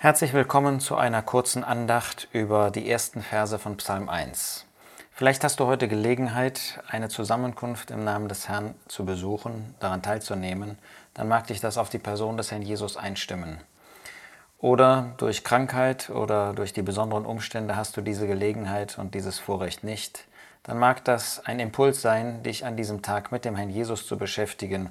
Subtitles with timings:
[0.00, 4.64] Herzlich willkommen zu einer kurzen Andacht über die ersten Verse von Psalm 1.
[5.10, 10.78] Vielleicht hast du heute Gelegenheit, eine Zusammenkunft im Namen des Herrn zu besuchen, daran teilzunehmen.
[11.14, 13.58] Dann mag dich das auf die Person des Herrn Jesus einstimmen.
[14.60, 19.82] Oder durch Krankheit oder durch die besonderen Umstände hast du diese Gelegenheit und dieses Vorrecht
[19.82, 20.26] nicht.
[20.62, 24.16] Dann mag das ein Impuls sein, dich an diesem Tag mit dem Herrn Jesus zu
[24.16, 24.90] beschäftigen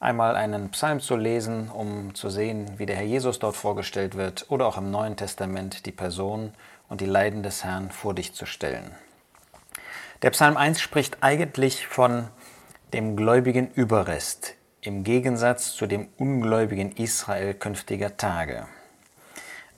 [0.00, 4.46] einmal einen Psalm zu lesen, um zu sehen, wie der Herr Jesus dort vorgestellt wird,
[4.48, 6.52] oder auch im Neuen Testament die Person
[6.88, 8.92] und die Leiden des Herrn vor dich zu stellen.
[10.22, 12.28] Der Psalm 1 spricht eigentlich von
[12.92, 18.66] dem gläubigen Überrest im Gegensatz zu dem ungläubigen Israel künftiger Tage.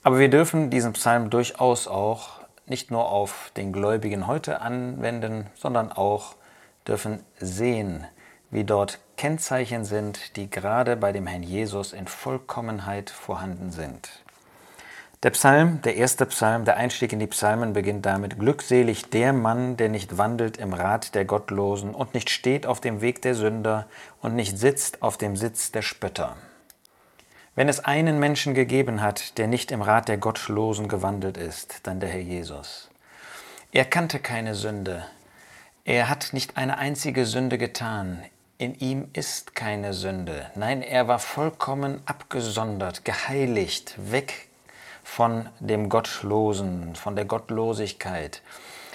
[0.03, 5.91] Aber wir dürfen diesen Psalm durchaus auch nicht nur auf den Gläubigen heute anwenden, sondern
[5.91, 6.35] auch
[6.87, 8.05] dürfen sehen,
[8.51, 14.09] wie dort Kennzeichen sind, die gerade bei dem Herrn Jesus in Vollkommenheit vorhanden sind.
[15.23, 19.77] Der Psalm, der erste Psalm, der Einstieg in die Psalmen beginnt damit, Glückselig der Mann,
[19.77, 23.87] der nicht wandelt im Rat der Gottlosen und nicht steht auf dem Weg der Sünder
[24.19, 26.35] und nicht sitzt auf dem Sitz der Spötter.
[27.53, 31.99] Wenn es einen Menschen gegeben hat, der nicht im Rat der Gottlosen gewandelt ist, dann
[31.99, 32.89] der Herr Jesus.
[33.71, 35.05] Er kannte keine Sünde.
[35.85, 38.23] Er hat nicht eine einzige Sünde getan.
[38.61, 40.51] In ihm ist keine Sünde.
[40.53, 44.49] Nein, er war vollkommen abgesondert, geheiligt, weg
[45.03, 48.43] von dem Gottlosen, von der Gottlosigkeit.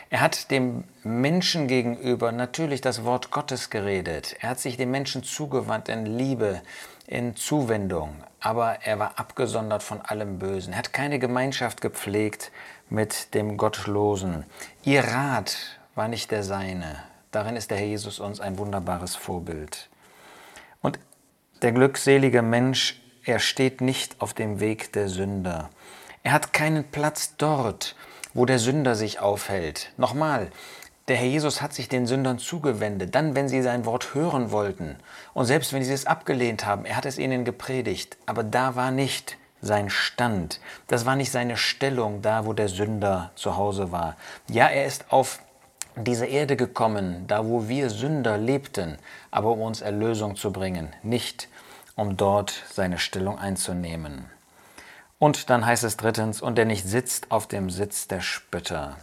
[0.09, 4.37] Er hat dem Menschen gegenüber natürlich das Wort Gottes geredet.
[4.41, 6.63] Er hat sich dem Menschen zugewandt in Liebe,
[7.09, 8.15] in Zuwendung.
[8.39, 10.75] Aber er war abgesondert von allem Bösen.
[10.75, 12.53] Er hat keine Gemeinschaft gepflegt
[12.89, 14.45] mit dem Gottlosen.
[14.85, 15.57] Ihr Rat
[15.97, 17.03] war nicht der seine.
[17.37, 19.91] Darin ist der Herr Jesus uns ein wunderbares Vorbild.
[20.81, 20.99] Und
[21.61, 25.69] der glückselige Mensch, er steht nicht auf dem Weg der Sünder.
[26.23, 27.95] Er hat keinen Platz dort,
[28.33, 29.93] wo der Sünder sich aufhält.
[29.99, 30.51] Nochmal,
[31.09, 34.97] der Herr Jesus hat sich den Sündern zugewendet, dann, wenn sie sein Wort hören wollten.
[35.35, 38.17] Und selbst wenn sie es abgelehnt haben, er hat es ihnen gepredigt.
[38.25, 40.59] Aber da war nicht sein Stand.
[40.87, 44.17] Das war nicht seine Stellung da, wo der Sünder zu Hause war.
[44.49, 45.41] Ja, er ist auf
[45.97, 48.99] diese Erde gekommen, da wo wir Sünder lebten,
[49.31, 51.49] aber um uns Erlösung zu bringen, nicht
[51.95, 54.27] um dort seine Stellung einzunehmen.
[55.19, 58.97] Und dann heißt es drittens, und der nicht sitzt auf dem Sitz der Spötter.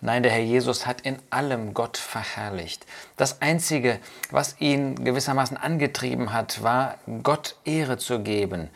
[0.00, 2.86] Nein, der Herr Jesus hat in allem Gott verherrlicht.
[3.16, 3.98] Das Einzige,
[4.30, 8.70] was ihn gewissermaßen angetrieben hat, war, Gott Ehre zu geben.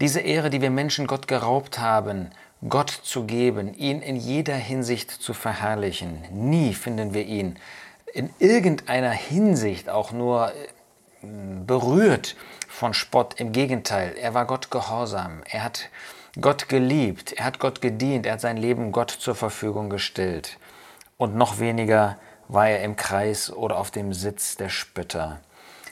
[0.00, 2.30] Diese Ehre, die wir Menschen Gott geraubt haben,
[2.68, 6.22] Gott zu geben, ihn in jeder Hinsicht zu verherrlichen.
[6.30, 7.58] Nie finden wir ihn
[8.16, 11.26] in irgendeiner Hinsicht auch nur äh,
[11.66, 12.34] berührt
[12.66, 13.34] von Spott.
[13.38, 15.42] Im Gegenteil, er war Gott gehorsam.
[15.50, 15.90] Er hat
[16.40, 17.34] Gott geliebt.
[17.34, 18.24] Er hat Gott gedient.
[18.24, 20.58] Er hat sein Leben Gott zur Verfügung gestellt.
[21.18, 22.18] Und noch weniger
[22.48, 25.40] war er im Kreis oder auf dem Sitz der Spötter.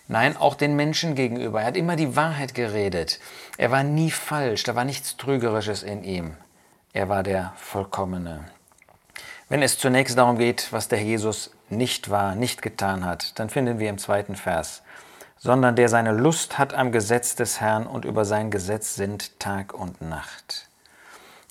[0.08, 1.60] Nein, auch den Menschen gegenüber.
[1.60, 3.20] Er hat immer die Wahrheit geredet.
[3.58, 4.62] Er war nie falsch.
[4.62, 6.36] Da war nichts Trügerisches in ihm.
[6.94, 8.44] Er war der Vollkommene.
[9.48, 13.80] Wenn es zunächst darum geht, was der Jesus nicht war, nicht getan hat, dann finden
[13.80, 14.82] wir im zweiten Vers,
[15.36, 19.74] sondern der seine Lust hat am Gesetz des Herrn und über sein Gesetz sind Tag
[19.74, 20.68] und Nacht.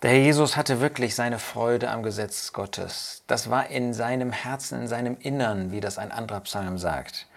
[0.01, 3.23] Der Herr Jesus hatte wirklich seine Freude am Gesetz Gottes.
[3.27, 7.27] Das war in seinem Herzen, in seinem Innern, wie das ein anderer Psalm sagt.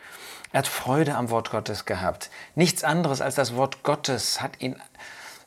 [0.53, 2.31] Er hat Freude am Wort Gottes gehabt.
[2.55, 4.77] Nichts anderes als das Wort Gottes hat ihn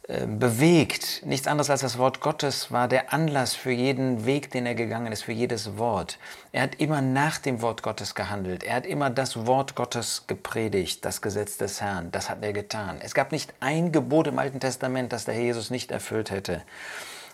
[0.09, 1.21] bewegt.
[1.23, 5.11] Nichts anderes als das Wort Gottes war der Anlass für jeden Weg, den er gegangen
[5.11, 6.17] ist, für jedes Wort.
[6.51, 8.63] Er hat immer nach dem Wort Gottes gehandelt.
[8.63, 12.09] Er hat immer das Wort Gottes gepredigt, das Gesetz des Herrn.
[12.11, 12.97] Das hat er getan.
[13.01, 16.63] Es gab nicht ein Gebot im Alten Testament, das der Herr Jesus nicht erfüllt hätte.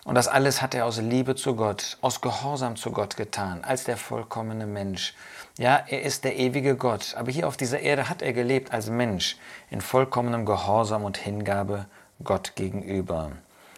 [0.04, 3.84] Und das alles hat er aus Liebe zu Gott, aus Gehorsam zu Gott getan, als
[3.84, 5.14] der vollkommene Mensch.
[5.58, 8.88] Ja, er ist der ewige Gott, aber hier auf dieser Erde hat er gelebt als
[8.88, 9.36] Mensch
[9.70, 11.86] in vollkommenem Gehorsam und Hingabe
[12.22, 13.32] Gott gegenüber.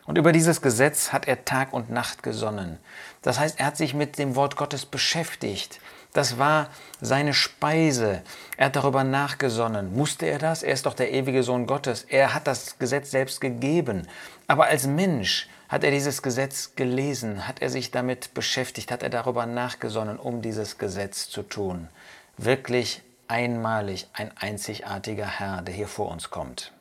[0.06, 2.78] Und über dieses Gesetz hat er Tag und Nacht gesonnen.
[3.21, 5.80] Das heißt, er hat sich mit dem Wort Gottes beschäftigt.
[6.15, 6.71] Das war
[7.01, 8.22] seine Speise.
[8.57, 9.95] Er hat darüber nachgesonnen.
[9.95, 10.63] Musste er das?
[10.63, 12.04] Er ist doch der ewige Sohn Gottes.
[12.09, 14.09] Er hat das Gesetz selbst gegeben.
[14.47, 19.10] Aber als Mensch hat er dieses Gesetz gelesen, hat er sich damit beschäftigt, hat er
[19.10, 21.89] darüber nachgesonnen, um dieses Gesetz zu tun.
[22.39, 26.72] Wirklich einmalig ein einzigartiger Herr, der hier vor uns kommt.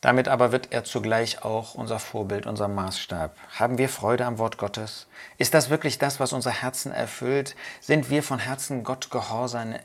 [0.00, 3.34] Damit aber wird er zugleich auch unser Vorbild, unser Maßstab.
[3.58, 5.08] Haben wir Freude am Wort Gottes?
[5.38, 7.56] Ist das wirklich das, was unser Herzen erfüllt?
[7.80, 9.78] Sind wir von Herzen Gott gehorsam äh,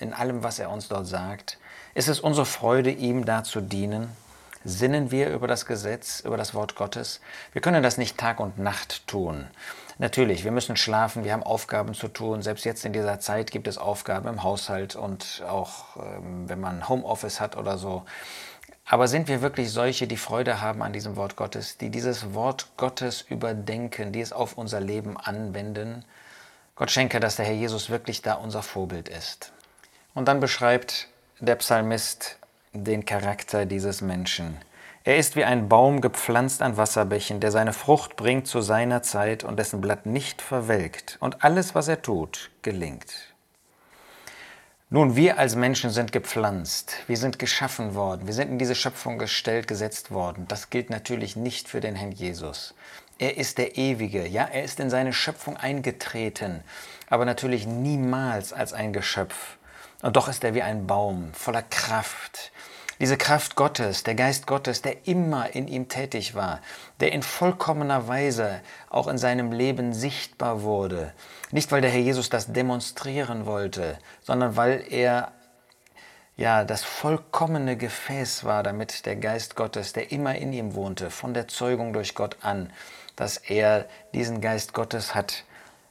[0.00, 1.58] in allem, was er uns dort sagt?
[1.94, 4.14] Ist es unsere Freude, ihm da zu dienen?
[4.66, 7.20] Sinnen wir über das Gesetz, über das Wort Gottes?
[7.52, 9.46] Wir können das nicht Tag und Nacht tun.
[9.98, 12.42] Natürlich, wir müssen schlafen, wir haben Aufgaben zu tun.
[12.42, 16.88] Selbst jetzt in dieser Zeit gibt es Aufgaben im Haushalt und auch ähm, wenn man
[16.88, 18.04] Homeoffice hat oder so.
[18.86, 22.68] Aber sind wir wirklich solche, die Freude haben an diesem Wort Gottes, die dieses Wort
[22.76, 26.04] Gottes überdenken, die es auf unser Leben anwenden?
[26.76, 29.52] Gott schenke, dass der Herr Jesus wirklich da unser Vorbild ist.
[30.12, 31.08] Und dann beschreibt
[31.40, 32.38] der Psalmist
[32.72, 34.58] den Charakter dieses Menschen.
[35.04, 39.44] Er ist wie ein Baum gepflanzt an Wasserbächen, der seine Frucht bringt zu seiner Zeit
[39.44, 43.33] und dessen Blatt nicht verwelkt, und alles, was er tut, gelingt.
[44.94, 49.18] Nun, wir als Menschen sind gepflanzt, wir sind geschaffen worden, wir sind in diese Schöpfung
[49.18, 50.46] gestellt, gesetzt worden.
[50.46, 52.76] Das gilt natürlich nicht für den Herrn Jesus.
[53.18, 56.62] Er ist der Ewige, ja, er ist in seine Schöpfung eingetreten,
[57.10, 59.56] aber natürlich niemals als ein Geschöpf.
[60.00, 62.52] Und doch ist er wie ein Baum voller Kraft,
[63.00, 66.60] diese Kraft Gottes, der Geist Gottes, der immer in ihm tätig war,
[67.00, 68.60] der in vollkommener Weise
[68.90, 71.12] auch in seinem Leben sichtbar wurde.
[71.50, 75.32] Nicht, weil der Herr Jesus das demonstrieren wollte, sondern weil er
[76.36, 81.34] ja das vollkommene Gefäß war, damit der Geist Gottes, der immer in ihm wohnte, von
[81.34, 82.72] der Zeugung durch Gott an,
[83.16, 85.44] dass er diesen Geist Gottes hat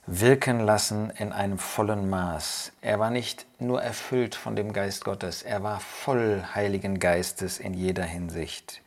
[0.06, 2.74] wirken lassen in einem vollen Maß.
[2.82, 7.74] Er war nicht nur erfüllt von dem Geist Gottes, er war voll Heiligen Geistes in
[7.74, 8.82] jeder Hinsicht.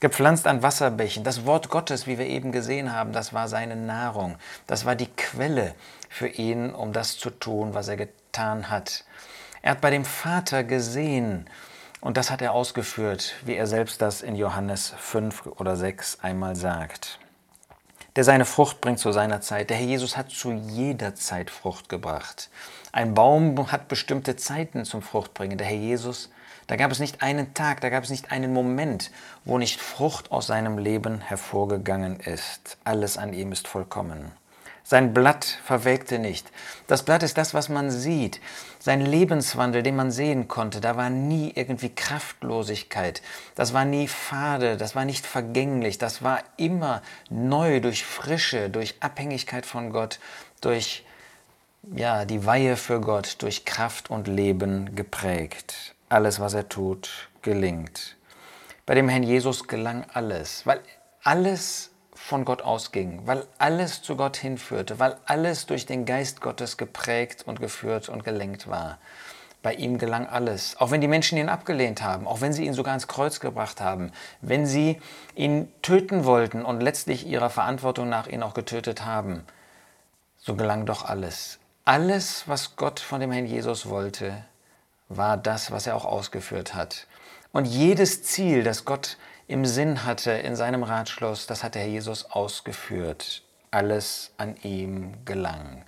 [0.00, 4.36] Gepflanzt an Wasserbächen, das Wort Gottes, wie wir eben gesehen haben, das war seine Nahrung,
[4.66, 5.74] das war die Quelle
[6.08, 9.04] für ihn, um das zu tun, was er getan hat.
[9.62, 11.48] Er hat bei dem Vater gesehen,
[12.00, 16.56] und das hat er ausgeführt, wie er selbst das in Johannes 5 oder 6 einmal
[16.56, 17.20] sagt
[18.16, 19.70] der seine Frucht bringt zu seiner Zeit.
[19.70, 22.48] Der Herr Jesus hat zu jeder Zeit Frucht gebracht.
[22.90, 25.58] Ein Baum hat bestimmte Zeiten zum Fruchtbringen.
[25.58, 26.30] Der Herr Jesus,
[26.66, 29.10] da gab es nicht einen Tag, da gab es nicht einen Moment,
[29.44, 32.78] wo nicht Frucht aus seinem Leben hervorgegangen ist.
[32.84, 34.32] Alles an ihm ist vollkommen.
[34.88, 36.46] Sein Blatt verwelkte nicht.
[36.86, 38.40] Das Blatt ist das, was man sieht.
[38.78, 43.20] Sein Lebenswandel, den man sehen konnte, da war nie irgendwie Kraftlosigkeit.
[43.56, 45.98] Das war nie fade, das war nicht vergänglich.
[45.98, 50.20] Das war immer neu durch Frische, durch Abhängigkeit von Gott,
[50.60, 51.04] durch
[51.92, 55.96] ja, die Weihe für Gott, durch Kraft und Leben geprägt.
[56.08, 58.16] Alles, was er tut, gelingt.
[58.86, 60.80] Bei dem Herrn Jesus gelang alles, weil
[61.24, 61.90] alles
[62.26, 67.44] von Gott ausging, weil alles zu Gott hinführte, weil alles durch den Geist Gottes geprägt
[67.46, 68.98] und geführt und gelenkt war.
[69.62, 72.74] Bei ihm gelang alles, auch wenn die Menschen ihn abgelehnt haben, auch wenn sie ihn
[72.74, 75.00] sogar ins Kreuz gebracht haben, wenn sie
[75.36, 79.44] ihn töten wollten und letztlich ihrer Verantwortung nach ihn auch getötet haben,
[80.36, 81.60] so gelang doch alles.
[81.84, 84.44] Alles, was Gott von dem Herrn Jesus wollte,
[85.08, 87.06] war das, was er auch ausgeführt hat.
[87.52, 89.16] Und jedes Ziel, das Gott
[89.48, 93.42] im Sinn hatte in seinem Ratschluss, das hat der Herr Jesus ausgeführt.
[93.70, 95.84] Alles an ihm gelang.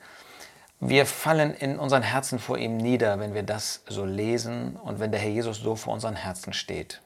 [0.81, 5.11] Wir fallen in unseren Herzen vor ihm nieder, wenn wir das so lesen und wenn
[5.11, 7.01] der Herr Jesus so vor unseren Herzen steht.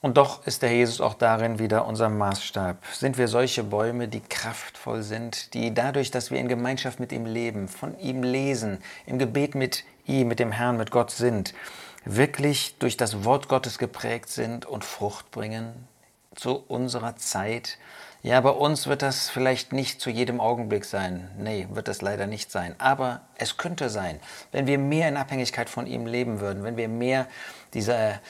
[0.00, 2.78] Und doch ist der Herr Jesus auch darin wieder unser Maßstab.
[2.92, 7.26] Sind wir solche Bäume, die kraftvoll sind, die dadurch, dass wir in Gemeinschaft mit ihm
[7.26, 11.54] leben, von ihm lesen, im Gebet mit ihm, mit dem Herrn, mit Gott sind,
[12.06, 15.88] wirklich durch das Wort Gottes geprägt sind und Frucht bringen
[16.34, 17.78] zu unserer Zeit.
[18.22, 21.30] Ja, bei uns wird das vielleicht nicht zu jedem Augenblick sein.
[21.36, 22.74] Nee, wird das leider nicht sein.
[22.78, 24.20] Aber es könnte sein,
[24.52, 27.26] wenn wir mehr in Abhängigkeit von ihm leben würden, wenn wir mehr
[27.74, 28.20] diese,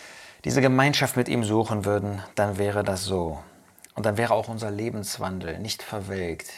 [0.44, 3.42] diese Gemeinschaft mit ihm suchen würden, dann wäre das so.
[3.94, 6.50] Und dann wäre auch unser Lebenswandel nicht verwelkt,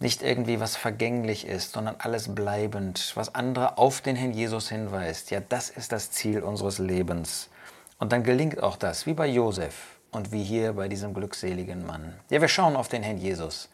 [0.00, 5.30] nicht irgendwie was vergänglich ist, sondern alles bleibend, was andere auf den Herrn Jesus hinweist.
[5.30, 7.48] Ja, das ist das Ziel unseres Lebens.
[7.98, 12.14] Und dann gelingt auch das, wie bei Josef und wie hier bei diesem glückseligen Mann.
[12.30, 13.68] Ja, wir schauen auf den Herrn Jesus.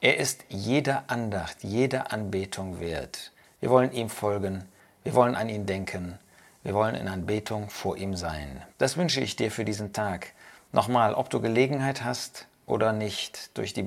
[0.00, 3.32] Er ist jeder Andacht, jeder Anbetung wert.
[3.60, 4.64] Wir wollen ihm folgen,
[5.02, 6.18] wir wollen an ihn denken,
[6.62, 8.62] wir wollen in Anbetung vor ihm sein.
[8.78, 10.32] Das wünsche ich dir für diesen Tag.
[10.72, 13.84] Nochmal, ob du Gelegenheit hast, oder nicht durch die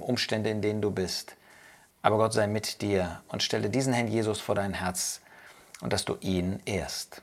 [0.00, 1.36] Umstände, in denen du bist.
[2.02, 5.20] Aber Gott sei mit dir und stelle diesen Herrn Jesus vor dein Herz
[5.80, 7.22] und dass du ihn ehrst.